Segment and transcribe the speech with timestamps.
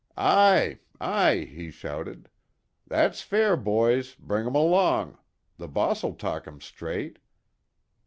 [0.17, 2.27] "Aye, aye," he shouted.
[2.87, 5.19] "That's fair, boys, bring 'em along.
[5.57, 7.19] The boss'll talk 'em straight."